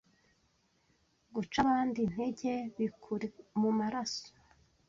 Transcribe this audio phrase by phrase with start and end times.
[1.33, 3.27] Guca abandi intege bikuri
[3.59, 4.27] mumaraso,